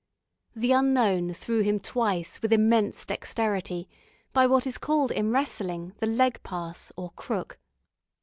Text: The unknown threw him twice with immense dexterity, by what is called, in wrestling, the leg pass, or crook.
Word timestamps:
The 0.55 0.71
unknown 0.71 1.31
threw 1.35 1.59
him 1.61 1.79
twice 1.79 2.41
with 2.41 2.51
immense 2.51 3.05
dexterity, 3.05 3.87
by 4.33 4.47
what 4.47 4.65
is 4.65 4.79
called, 4.79 5.11
in 5.11 5.29
wrestling, 5.29 5.93
the 5.99 6.07
leg 6.07 6.41
pass, 6.41 6.91
or 6.97 7.11
crook. 7.11 7.59